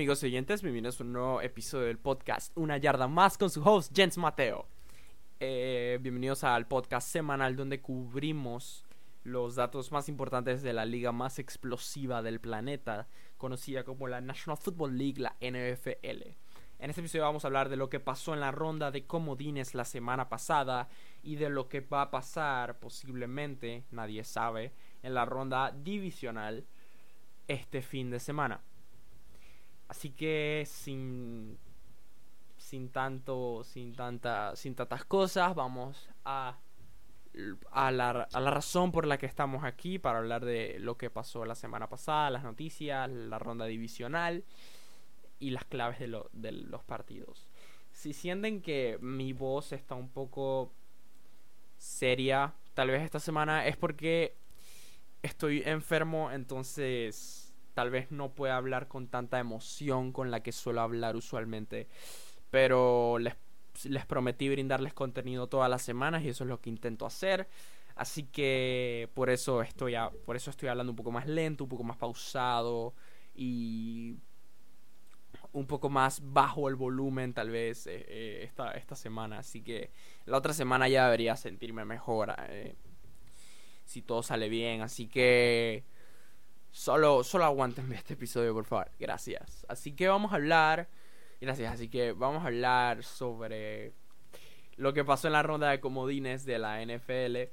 [0.00, 3.94] Amigos oyentes, bienvenidos a un nuevo episodio del podcast Una yarda más con su host
[3.94, 4.66] Jens Mateo.
[5.40, 8.86] Eh, bienvenidos al podcast semanal donde cubrimos
[9.24, 14.56] los datos más importantes de la liga más explosiva del planeta, conocida como la National
[14.56, 16.30] Football League, la NFL.
[16.78, 19.74] En este episodio vamos a hablar de lo que pasó en la ronda de comodines
[19.74, 20.88] la semana pasada
[21.22, 26.64] y de lo que va a pasar posiblemente, nadie sabe, en la ronda divisional
[27.48, 28.62] este fin de semana.
[29.90, 31.58] Así que sin
[32.56, 36.56] sin tanto sin tanta sin tantas cosas, vamos a
[37.72, 41.10] a la, a la razón por la que estamos aquí para hablar de lo que
[41.10, 44.44] pasó la semana pasada, las noticias, la ronda divisional
[45.40, 47.48] y las claves de, de los partidos.
[47.90, 50.72] Si sienten que mi voz está un poco
[51.78, 54.36] seria, tal vez esta semana es porque
[55.20, 57.49] estoy enfermo, entonces
[57.80, 61.88] tal vez no pueda hablar con tanta emoción con la que suelo hablar usualmente.
[62.50, 63.34] Pero les,
[63.84, 67.48] les prometí brindarles contenido todas las semanas y eso es lo que intento hacer.
[67.96, 69.94] Así que por eso estoy
[70.26, 72.92] por eso estoy hablando un poco más lento, un poco más pausado
[73.34, 74.18] y
[75.52, 79.38] un poco más bajo el volumen tal vez eh, eh, esta, esta semana.
[79.38, 79.90] Así que
[80.26, 82.74] la otra semana ya debería sentirme mejor eh,
[83.86, 84.82] si todo sale bien.
[84.82, 85.82] Así que
[86.70, 88.90] Solo, solo aguantenme este episodio, por favor.
[88.98, 89.66] Gracias.
[89.68, 90.88] Así que vamos a hablar.
[91.40, 91.72] Gracias.
[91.72, 93.92] Así que vamos a hablar sobre
[94.76, 97.50] lo que pasó en la ronda de comodines de la NFL.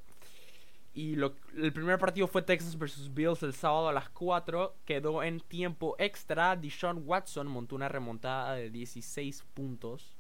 [0.94, 3.14] Y lo, el primer partido fue Texas vs.
[3.14, 4.78] Bills el sábado a las 4.
[4.86, 6.56] Quedó en tiempo extra.
[6.56, 10.16] Deshaun Watson montó una remontada de 16 puntos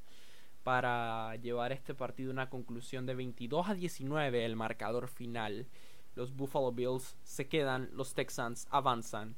[0.64, 5.66] para llevar este partido a una conclusión de 22 a 19, el marcador final
[6.18, 9.36] los Buffalo Bills se quedan, los Texans avanzan.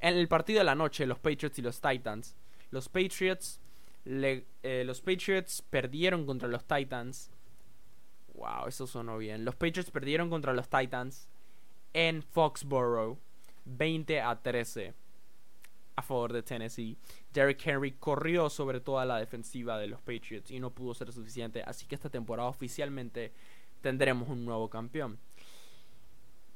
[0.00, 2.34] En el partido de la noche, los Patriots y los Titans.
[2.70, 3.60] Los Patriots,
[4.06, 7.30] eh, los Patriots perdieron contra los Titans.
[8.34, 9.44] Wow, eso sonó bien.
[9.44, 11.28] Los Patriots perdieron contra los Titans
[11.92, 13.18] en Foxborough
[13.66, 14.94] 20 a 13
[15.94, 16.96] a favor de Tennessee.
[17.32, 21.62] Derrick Henry corrió sobre toda la defensiva de los Patriots y no pudo ser suficiente.
[21.62, 23.32] Así que esta temporada oficialmente
[23.82, 25.18] tendremos un nuevo campeón.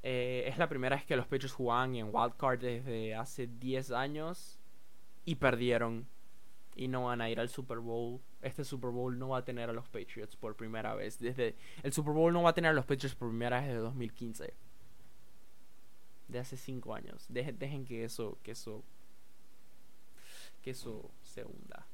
[0.08, 4.60] Eh, es la primera vez que los Patriots jugaban en Wildcard desde hace 10 años
[5.24, 6.06] y perdieron
[6.76, 8.20] y no van a ir al Super Bowl.
[8.40, 11.18] Este Super Bowl no va a tener a los Patriots por primera vez.
[11.18, 13.80] Desde el Super Bowl no va a tener a los Patriots por primera vez desde
[13.80, 14.54] 2015.
[16.28, 17.26] De hace 5 años.
[17.28, 18.84] Dejen, que eso que eso
[20.62, 21.84] que eso se hunda.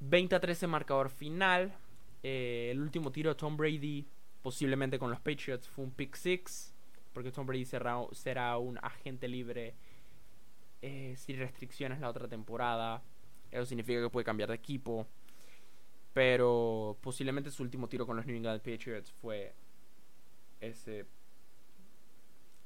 [0.00, 1.74] 20 a 13 marcador final.
[2.22, 4.06] Eh, el último tiro Tom Brady
[4.42, 6.74] posiblemente con los Patriots fue un pick six,
[7.12, 9.74] porque Tom Brady será, un agente libre
[10.80, 13.02] eh, sin restricciones la otra temporada.
[13.50, 15.06] Eso significa que puede cambiar de equipo.
[16.12, 19.54] Pero posiblemente su último tiro con los New England Patriots fue
[20.60, 21.06] ese,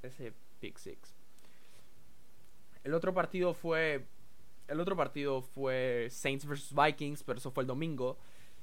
[0.03, 1.15] ese pick six.
[2.82, 4.06] El otro partido fue
[4.69, 8.19] el otro partido fue Saints vs Vikings, pero eso fue el domingo.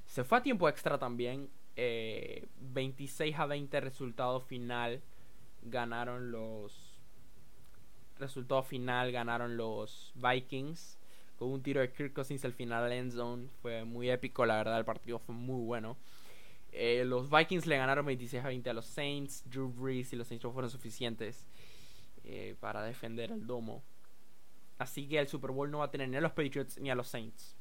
[0.05, 5.01] Se fue a tiempo extra también 26 eh, a 20 resultado final
[5.63, 6.99] ganaron los
[8.19, 10.99] resultado final ganaron los Vikings.
[11.37, 14.77] Con un tiro de Kirk Cousins al final end zone fue muy épico la verdad
[14.77, 15.97] el partido fue muy bueno.
[16.71, 19.43] Eh, los Vikings le ganaron 26 a 20 a los Saints.
[19.49, 21.47] Drew Brees y los Saints fueron suficientes
[22.23, 23.83] eh, para defender el domo.
[24.77, 26.95] Así que el Super Bowl no va a tener ni a los Patriots ni a
[26.95, 27.55] los Saints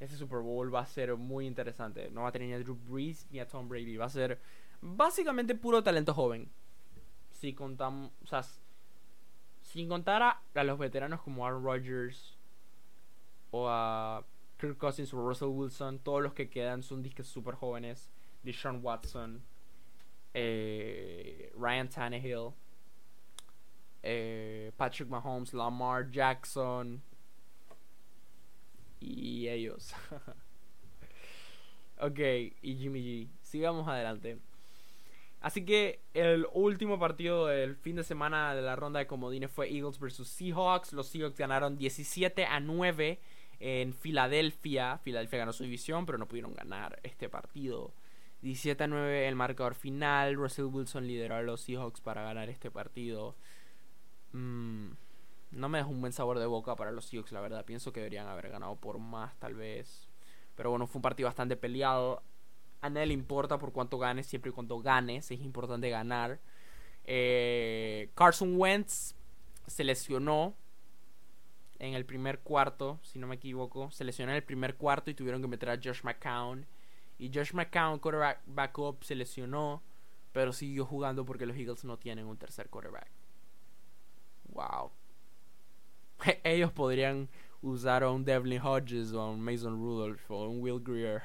[0.00, 2.10] ese Super Bowl va a ser muy interesante.
[2.10, 3.96] No va a tener ni a Drew Brees ni a Tom Brady.
[3.96, 4.40] Va a ser
[4.80, 6.50] básicamente puro talento joven.
[7.30, 8.42] Si contamos, o sea,
[9.62, 12.36] sin contar a, los veteranos como Aaron Rodgers
[13.50, 14.24] o a
[14.58, 18.10] Kirk Cousins o Russell Wilson, todos los que quedan son disques super jóvenes.
[18.42, 19.42] Deshaun Watson,
[20.32, 22.54] eh, Ryan Tannehill,
[24.02, 27.02] eh, Patrick Mahomes, Lamar Jackson,
[29.00, 29.92] y ellos.
[32.00, 32.18] ok,
[32.62, 33.28] y Jimmy G.
[33.42, 34.38] Sigamos adelante.
[35.40, 39.72] Así que el último partido del fin de semana de la ronda de comodines fue
[39.72, 40.92] Eagles vs Seahawks.
[40.92, 43.20] Los Seahawks ganaron 17 a 9
[43.60, 44.98] en Filadelfia.
[44.98, 47.92] Filadelfia ganó su división, pero no pudieron ganar este partido.
[48.42, 50.34] 17 a 9 el marcador final.
[50.34, 53.36] Russell Wilson lideró a los Seahawks para ganar este partido.
[54.32, 55.05] Mmm
[55.56, 57.64] no me deja un buen sabor de boca para los Seahawks, la verdad.
[57.64, 60.08] Pienso que deberían haber ganado por más, tal vez.
[60.54, 62.22] Pero bueno, fue un partido bastante peleado.
[62.80, 65.30] A nadie le importa por cuánto ganes, siempre y cuando ganes.
[65.30, 66.38] Es importante ganar.
[67.04, 69.14] Eh, Carson Wentz
[69.66, 70.54] se lesionó
[71.78, 73.90] en el primer cuarto, si no me equivoco.
[73.90, 76.66] Se lesionó en el primer cuarto y tuvieron que meter a Josh McCown.
[77.18, 79.82] Y Josh McCown, quarterback backup, se lesionó,
[80.32, 83.10] pero siguió jugando porque los Eagles no tienen un tercer quarterback.
[84.48, 84.90] Wow.
[86.44, 87.28] Ellos podrían
[87.62, 91.22] usar a un Devlin Hodges o a un Mason Rudolph o a un Will Greer.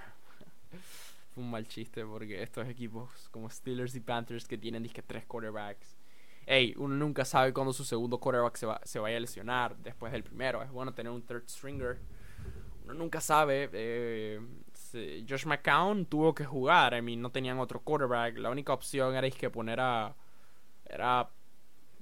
[1.33, 5.25] Fue un mal chiste porque estos equipos como Steelers y Panthers que tienen disque tres
[5.25, 5.97] quarterbacks.
[6.45, 10.11] Ey, uno nunca sabe cuándo su segundo quarterback se, va, se vaya a lesionar después
[10.11, 10.61] del primero.
[10.63, 11.99] Es bueno tener un third stringer.
[12.83, 13.69] Uno nunca sabe.
[13.71, 14.41] Eh,
[15.29, 16.93] Josh McCown tuvo que jugar.
[16.95, 18.37] I mean, no tenían otro quarterback.
[18.37, 20.15] La única opción era que poner a.
[20.85, 21.29] Era.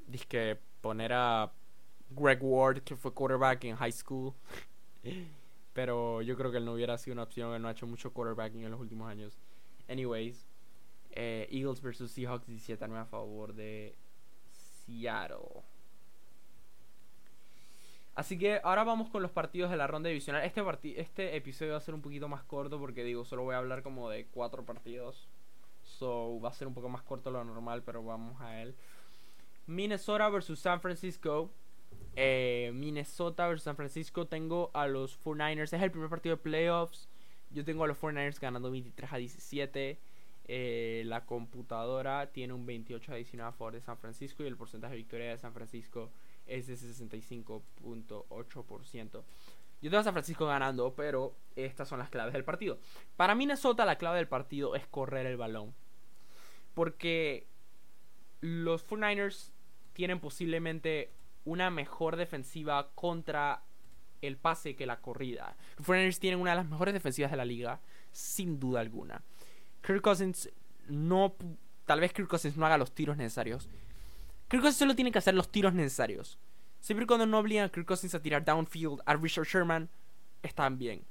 [0.08, 1.52] Disque poner a
[2.10, 4.34] Greg Ward, que fue quarterback en high school.
[5.74, 7.54] Pero yo creo que él no hubiera sido una opción.
[7.54, 9.38] Él no ha hecho mucho quarterbacking en los últimos años.
[9.88, 10.48] Anyways,
[11.12, 13.96] eh, Eagles versus Seahawks 17 a favor de
[14.86, 15.64] Seattle.
[18.16, 20.44] Así que ahora vamos con los partidos de la ronda divisional.
[20.44, 23.60] Este, este episodio va a ser un poquito más corto porque digo, solo voy a
[23.60, 25.30] hablar como de cuatro partidos.
[25.84, 28.76] So va a ser un poco más corto lo normal, pero vamos a él.
[29.68, 31.52] Minnesota versus San Francisco.
[32.16, 34.28] Eh, Minnesota versus San Francisco.
[34.28, 35.74] Tengo a los 49ers.
[35.74, 37.10] Es el primer partido de playoffs.
[37.52, 40.00] Yo tengo a los 49ers ganando 23 a 17.
[40.52, 44.58] Eh, la computadora tiene un 28 a 19 a favor de San Francisco y el
[44.58, 46.10] porcentaje de victoria de San Francisco
[46.48, 49.24] es de 65.8%.
[49.82, 52.80] Yo tengo a San Francisco ganando, pero estas son las claves del partido.
[53.16, 55.76] Para Minnesota la clave del partido es correr el balón.
[56.74, 57.46] Porque
[58.42, 59.52] los 49ers
[59.94, 61.12] tienen posiblemente
[61.50, 63.64] una mejor defensiva contra
[64.22, 65.56] el pase que la corrida.
[65.78, 67.80] Los 49ers tienen una de las mejores defensivas de la liga,
[68.12, 69.22] sin duda alguna.
[69.82, 70.50] Kirk Cousins
[70.88, 71.36] no.
[71.86, 73.68] Tal vez Kirk Cousins no haga los tiros necesarios.
[74.48, 76.38] Kirk Cousins solo tiene que hacer los tiros necesarios.
[76.80, 79.90] Siempre y cuando no obligan a Kirk Cousins a tirar downfield a Richard Sherman,
[80.44, 81.04] están bien.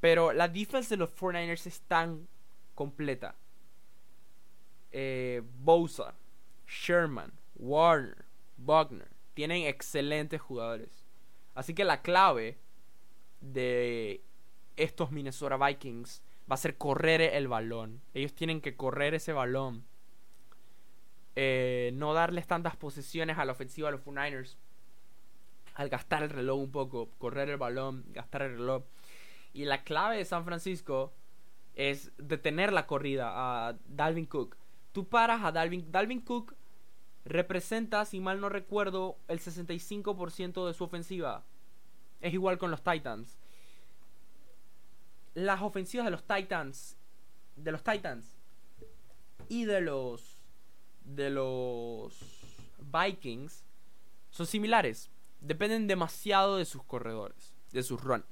[0.00, 2.28] Pero la defensa de los 49ers es tan
[2.74, 3.34] completa.
[4.90, 6.14] Eh, Bosa,
[6.66, 8.24] Sherman, Warner,
[8.58, 9.11] Wagner.
[9.34, 11.06] Tienen excelentes jugadores.
[11.54, 12.58] Así que la clave
[13.40, 14.22] de
[14.76, 18.00] estos Minnesota Vikings va a ser correr el balón.
[18.14, 19.84] Ellos tienen que correr ese balón.
[21.34, 24.56] Eh, no darles tantas posesiones a la ofensiva a los 49ers.
[25.74, 28.84] Al gastar el reloj un poco, correr el balón, gastar el reloj.
[29.54, 31.12] Y la clave de San Francisco
[31.74, 34.56] es detener la corrida a Dalvin Cook.
[34.92, 35.90] Tú paras a Dalvin.
[35.90, 36.54] Dalvin Cook
[37.24, 41.44] representa, si mal no recuerdo, el 65% de su ofensiva.
[42.20, 43.38] Es igual con los Titans
[45.34, 46.96] las ofensivas de los Titans,
[47.56, 48.26] de los Titans
[49.48, 50.38] y de los
[51.04, 52.18] de los
[52.78, 53.64] Vikings
[54.30, 55.10] son similares.
[55.40, 58.24] Dependen demasiado de sus corredores, de sus running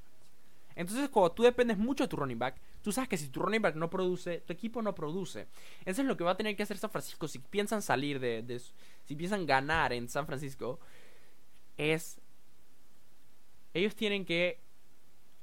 [0.76, 3.62] Entonces, cuando tú dependes mucho de tu running back, tú sabes que si tu running
[3.62, 5.48] back no produce, tu equipo no produce.
[5.84, 8.42] Eso es lo que va a tener que hacer San Francisco si piensan salir de,
[8.42, 8.60] de
[9.04, 10.80] si piensan ganar en San Francisco.
[11.76, 12.20] Es
[13.74, 14.60] ellos tienen que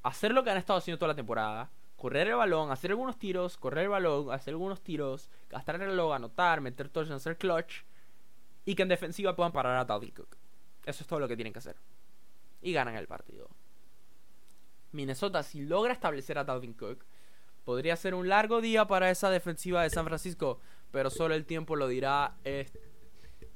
[0.04, 3.58] hacer lo que han estado haciendo toda la temporada, correr el balón, hacer algunos tiros,
[3.58, 7.84] correr el balón, hacer algunos tiros, gastar el reloj, anotar, meter touchdowns, hacer clutch
[8.66, 10.38] y que en defensiva puedan parar a Dalvin Cook.
[10.86, 11.78] Eso es todo lo que tienen que hacer.
[12.62, 13.50] Y ganan el partido.
[14.92, 17.06] Minnesota, si logra establecer a Dalvin Cook,
[17.68, 21.76] podría ser un largo día para esa defensiva de San Francisco, pero solo el tiempo
[21.76, 22.38] lo dirá.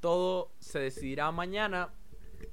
[0.00, 1.94] todo se decidirá mañana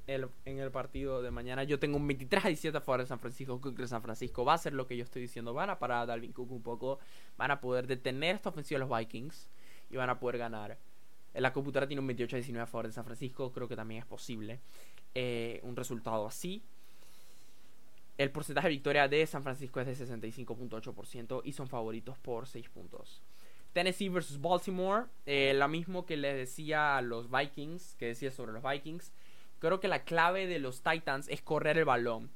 [0.07, 1.65] en el partido de mañana.
[1.65, 3.59] Yo tengo un 23 a 17 a favor de San Francisco.
[3.59, 5.53] Cook de San Francisco va a ser lo que yo estoy diciendo.
[5.53, 6.99] Van a parar a Dalvin Cook un poco.
[7.35, 9.49] Van a poder detener esta ofensiva de los Vikings.
[9.89, 10.79] Y van a poder ganar.
[11.33, 13.51] La computadora tiene un 28 a 19 a favor de San Francisco.
[13.51, 14.61] Creo que también es posible
[15.13, 16.63] eh, un resultado así.
[18.19, 22.67] El porcentaje de victoria de San Francisco es de 65.8% y son favoritos por 6
[22.67, 23.23] puntos.
[23.71, 28.51] Tennessee versus Baltimore, eh, lo mismo que les decía a los Vikings, que decía sobre
[28.51, 29.13] los Vikings.
[29.59, 32.29] Creo que la clave de los Titans es correr el balón.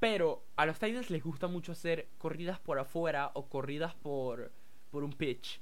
[0.00, 4.50] Pero a los Titans les gusta mucho hacer corridas por afuera o corridas por,
[4.90, 5.60] por un pitch.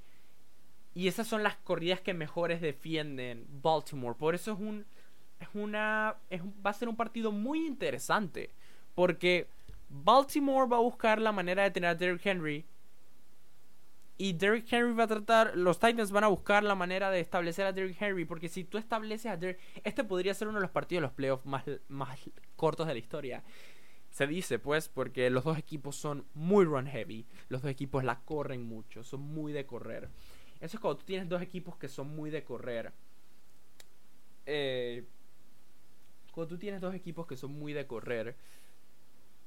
[0.95, 4.16] Y esas son las corridas que mejores defienden Baltimore.
[4.16, 4.87] Por eso es un.
[5.40, 6.14] Es una.
[6.64, 8.52] va a ser un partido muy interesante.
[8.96, 9.46] Porque
[9.88, 12.66] Baltimore va a buscar la manera de tener a Derrick Henry
[14.18, 17.66] y Derrick Henry va a tratar, los Titans van a buscar la manera de establecer
[17.66, 20.70] a Derrick Henry, porque si tú estableces a Derrick, este podría ser uno de los
[20.70, 22.18] partidos de los playoffs más, más
[22.56, 23.44] cortos de la historia.
[24.10, 28.20] Se dice, pues, porque los dos equipos son muy run heavy, los dos equipos la
[28.20, 30.08] corren mucho, son muy de correr.
[30.60, 32.94] Eso es cuando tú tienes dos equipos que son muy de correr.
[34.46, 35.04] Eh,
[36.32, 38.34] cuando tú tienes dos equipos que son muy de correr,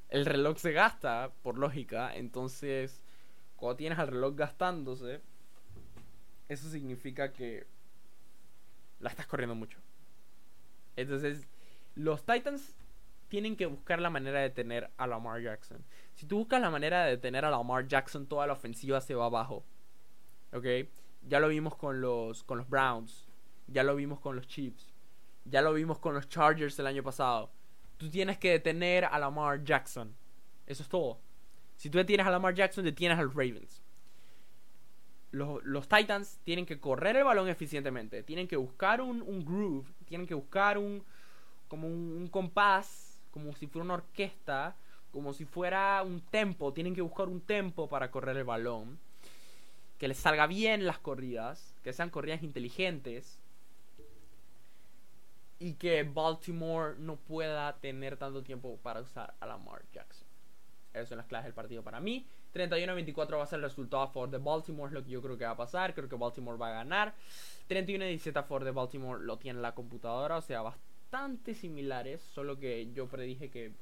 [0.10, 2.16] el reloj se gasta, por lógica.
[2.16, 3.02] Entonces,
[3.56, 5.22] cuando tienes al reloj gastándose,
[6.48, 7.68] eso significa que
[9.00, 9.80] la estás corriendo mucho.
[10.96, 11.48] Entonces,
[11.96, 12.76] los Titans
[13.30, 15.84] tienen que buscar la manera de detener a Lamar Jackson.
[16.16, 19.26] Si tú buscas la manera de detener a Lamar Jackson, toda la ofensiva se va
[19.26, 19.64] abajo.
[20.52, 20.66] ¿Ok?
[21.28, 23.28] Ya lo vimos con los, con los Browns.
[23.68, 24.94] Ya lo vimos con los Chiefs.
[25.46, 27.52] Ya lo vimos con los Chargers el año pasado.
[28.00, 30.16] Tú tienes que detener a Lamar Jackson.
[30.66, 31.20] Eso es todo.
[31.76, 33.84] Si tú detienes a Lamar Jackson, detienes a los Ravens.
[35.30, 38.24] Los, Titans tienen que correr el balón eficientemente.
[38.24, 39.86] Tienen que buscar un, un groove.
[40.06, 41.04] Tienen que buscar un.
[41.68, 44.76] como un compás como si fuera una orquesta,
[45.12, 49.00] como si fuera un tempo, tienen que buscar un tempo para correr el balón,
[49.98, 53.40] que les salga bien las corridas, que sean corridas inteligentes
[55.60, 60.28] y que Baltimore no pueda tener tanto tiempo para usar a Lamar Jackson.
[60.94, 62.26] Esas son las claves del partido para mí.
[62.54, 65.38] 31-24 va a ser el resultado a favor de Baltimore, es lo que yo creo
[65.38, 65.94] que va a pasar.
[65.94, 67.14] Creo que Baltimore va a ganar.
[67.70, 72.92] 31-17 a favor de Baltimore lo tiene la computadora, o sea, bastante similares, solo que
[72.94, 73.74] yo predije que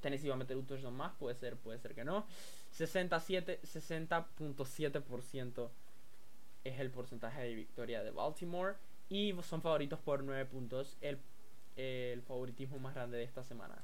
[0.00, 2.26] Tennessee iba a meter un touchdown más, puede ser, puede ser que no.
[2.72, 5.70] 67, 60.7%
[6.64, 8.74] es el porcentaje de victoria de Baltimore
[9.10, 11.18] y son favoritos por 9 puntos, el,
[12.22, 13.76] favoritismo más grande de esta semana.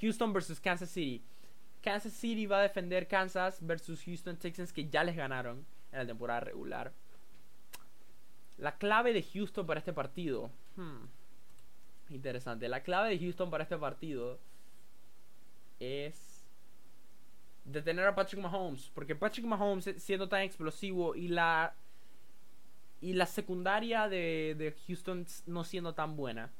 [0.00, 1.22] Houston versus Kansas City.
[1.80, 6.06] Kansas City va a defender Kansas versus Houston Texans que ya les ganaron en la
[6.06, 6.92] temporada regular.
[8.58, 10.50] La clave de Houston para este partido.
[10.76, 11.06] Hmm
[12.14, 12.68] interesante.
[12.68, 14.38] La clave de Houston para este partido
[15.80, 16.44] es
[17.64, 18.90] detener a Patrick Mahomes.
[18.94, 21.74] Porque Patrick Mahomes siendo tan explosivo y la
[23.02, 26.50] y la secundaria de, de Houston no siendo tan buena.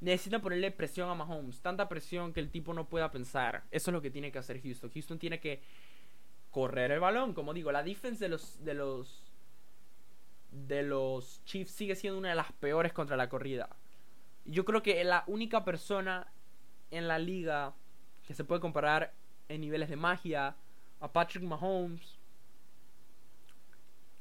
[0.00, 1.60] Necesita ponerle presión a Mahomes.
[1.60, 3.64] Tanta presión que el tipo no pueda pensar.
[3.70, 4.90] Eso es lo que tiene que hacer Houston.
[4.92, 5.62] Houston tiene que
[6.50, 7.32] correr el balón.
[7.32, 9.24] Como digo, la defense de los, de los,
[10.52, 13.70] de los Chiefs sigue siendo una de las peores contra la corrida.
[14.44, 16.30] Yo creo que la única persona
[16.90, 17.74] en la liga
[18.26, 19.14] que se puede comparar
[19.48, 20.56] en niveles de magia
[21.00, 22.17] a Patrick Mahomes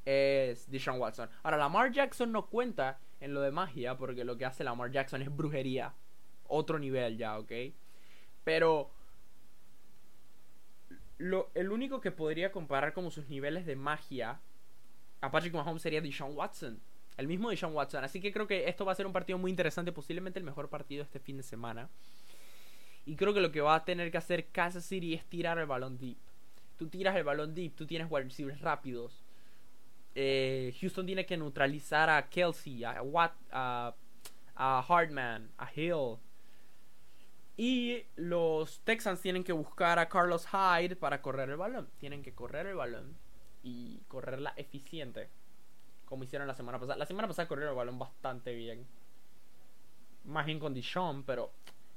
[0.08, 1.30] es Deshaun Watson.
[1.44, 5.22] Ahora, Lamar Jackson no cuenta en lo de magia porque lo que hace Lamar Jackson
[5.22, 5.94] es brujería.
[6.48, 7.52] Otro nivel ya, ¿ok?
[8.46, 8.90] Pero
[11.18, 14.40] lo, el único que podría comparar como sus niveles de magia
[15.20, 16.80] a Patrick Mahomes sería Deshaun Watson.
[17.18, 18.04] El mismo de Sean Watson.
[18.04, 19.92] Así que creo que esto va a ser un partido muy interesante.
[19.92, 21.90] Posiblemente el mejor partido este fin de semana.
[23.06, 25.66] Y creo que lo que va a tener que hacer Kansas City es tirar el
[25.66, 26.18] balón deep.
[26.78, 29.27] Tú tiras el balón deep, tú tienes wide receivers rápidos.
[30.20, 33.94] Eh, Houston tiene que neutralizar a Kelsey, a Watt, a,
[34.56, 36.18] a Hartman, a Hill.
[37.56, 41.88] Y los Texans tienen que buscar a Carlos Hyde para correr el balón.
[42.00, 43.16] Tienen que correr el balón
[43.62, 45.30] y correrla eficiente
[46.08, 46.98] como hicieron la semana pasada.
[46.98, 48.88] La semana pasada corrieron el balón bastante bien.
[50.24, 51.52] Más bien con Dishon, pero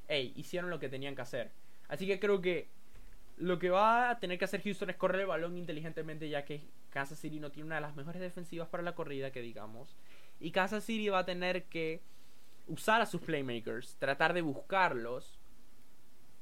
[0.09, 1.53] hey, hicieron lo que tenían que hacer.
[1.89, 2.69] Así que creo que
[3.39, 6.61] lo que va a tener que hacer Houston es correr el balón inteligentemente, ya que
[6.91, 9.97] Kansas City no tiene una de las mejores defensivas para la corrida, que digamos.
[10.39, 12.03] Y Kansas City va a tener que
[12.67, 15.39] usar a sus playmakers, tratar de buscarlos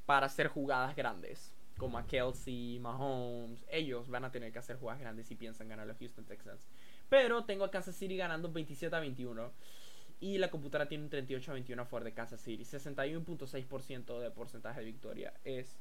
[0.06, 1.54] para hacer jugadas grandes.
[1.76, 5.84] Como a Kelsey, Mahomes, ellos van a tener que hacer jugadas grandes si piensan ganar
[5.84, 6.66] a los Houston Texans.
[7.08, 9.52] Pero tengo a Kansas City ganando 27 a 21.
[10.20, 12.64] Y la computadora tiene un 38 a 21 a favor de Kansas City.
[12.64, 15.76] 61.6% de porcentaje de victoria es,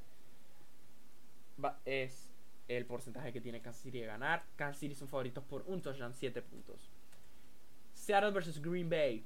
[1.85, 2.26] es
[2.67, 4.45] el porcentaje que tiene Kansas City de ganar.
[4.55, 6.89] Kansas City son favoritos por un touchdown, 7 puntos.
[7.93, 9.25] Seattle versus Green Bay.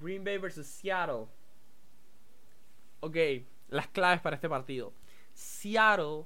[0.00, 1.26] Green Bay versus Seattle.
[3.00, 3.16] Ok,
[3.68, 4.92] las claves para este partido.
[5.34, 6.24] Seattle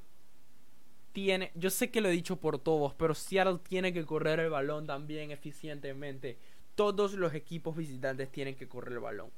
[1.13, 4.51] tiene, yo sé que lo he dicho por todos, pero Seattle tiene que correr el
[4.51, 6.39] balón también eficientemente.
[6.75, 9.31] Todos los equipos visitantes tienen que correr el balón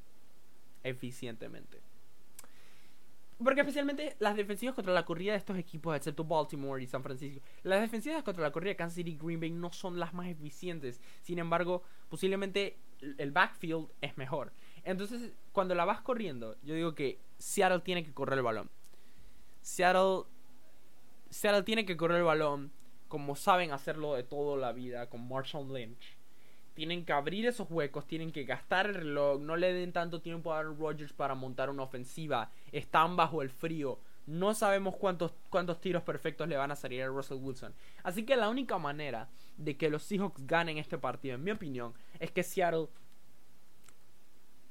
[0.82, 1.80] eficientemente.
[3.42, 7.40] Porque especialmente las defensivas contra la corrida de estos equipos, excepto Baltimore y San Francisco,
[7.62, 10.26] las defensivas contra la corrida de Kansas City y Green Bay no son las más
[10.26, 11.00] eficientes.
[11.22, 14.52] Sin embargo, posiblemente el backfield es mejor.
[14.82, 18.70] Entonces, cuando la vas corriendo, yo digo que Seattle tiene que correr el balón.
[19.60, 20.24] Seattle
[21.30, 22.72] Seattle tiene que correr el balón
[23.08, 26.17] como saben hacerlo de toda la vida con Marshall Lynch.
[26.78, 30.52] Tienen que abrir esos huecos, tienen que gastar el reloj, no le den tanto tiempo
[30.52, 32.52] a Aaron Rodgers para montar una ofensiva.
[32.70, 33.98] Están bajo el frío.
[34.26, 37.74] No sabemos cuántos, cuántos tiros perfectos le van a salir a Russell Wilson.
[38.04, 41.94] Así que la única manera de que los Seahawks ganen este partido, en mi opinión,
[42.20, 42.86] es que Seattle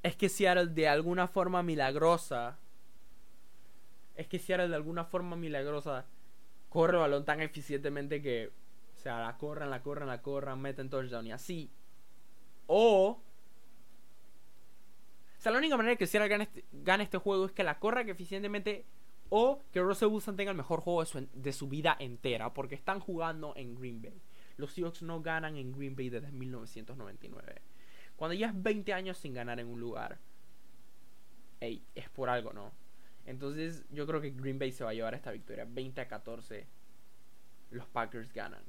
[0.01, 2.57] es que Seattle de alguna forma milagrosa.
[4.15, 6.05] Es que Seattle de alguna forma milagrosa
[6.69, 8.53] corre el balón tan eficientemente que.
[8.95, 11.69] O sea, la corran, la corran, la corran, meten touchdown y así.
[12.67, 13.19] O.
[15.37, 18.05] O sea, la única manera que Seattle gane este, este juego es que la corra
[18.05, 18.85] que eficientemente.
[19.29, 22.53] O que Russell Wilson tenga el mejor juego de su, de su vida entera.
[22.53, 24.21] Porque están jugando en Green Bay.
[24.55, 27.61] Los Seahawks no ganan en Green Bay desde 1999.
[28.15, 30.17] Cuando ya es 20 años sin ganar en un lugar,
[31.59, 32.71] ey, es por algo, ¿no?
[33.25, 35.67] Entonces yo creo que Green Bay se va a llevar esta victoria.
[35.69, 36.65] 20 a 14,
[37.71, 38.63] los Packers ganan.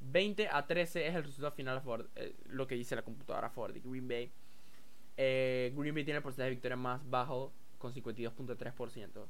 [0.00, 3.72] 20 a 13 es el resultado final, for, eh, lo que dice la computadora Ford
[3.72, 4.32] de Green Bay.
[5.16, 9.26] Eh, Green Bay tiene el porcentaje de victoria más bajo, con 52.3%.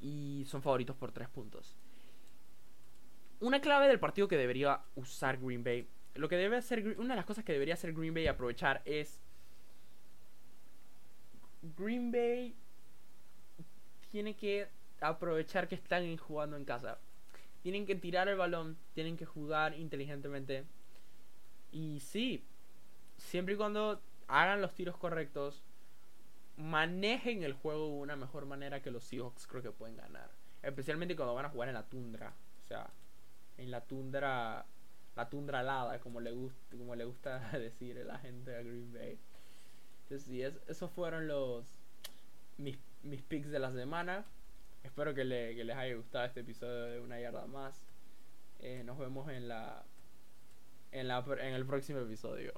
[0.00, 1.76] Y son favoritos por 3 puntos.
[3.40, 7.16] Una clave del partido que debería usar Green Bay lo que debe hacer una de
[7.16, 9.20] las cosas que debería hacer Green Bay aprovechar es
[11.76, 12.54] Green Bay
[14.10, 14.68] tiene que
[15.00, 16.98] aprovechar que están jugando en casa.
[17.64, 20.64] Tienen que tirar el balón, tienen que jugar inteligentemente.
[21.72, 22.44] Y sí,
[23.16, 25.64] siempre y cuando hagan los tiros correctos,
[26.56, 30.30] manejen el juego de una mejor manera que los Seahawks creo que pueden ganar.
[30.62, 32.32] Especialmente cuando van a jugar en la tundra.
[32.62, 32.88] O sea,
[33.58, 34.64] en la tundra
[35.16, 39.18] la tundra alada, como le, gusta, como le gusta decir la gente de Green Bay.
[40.02, 41.64] Entonces, sí, esos fueron los
[42.58, 44.24] mis picks de la semana.
[44.84, 47.84] Espero que, les haya gustado este episodio de Una Yarda Más.
[48.60, 49.82] Eh, nos vemos en la,
[50.92, 52.52] en la en el próximo episodio.